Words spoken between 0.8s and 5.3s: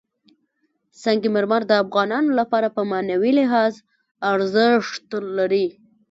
سنگ مرمر د افغانانو لپاره په معنوي لحاظ ارزښت